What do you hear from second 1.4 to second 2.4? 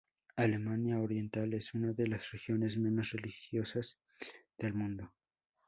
es una de las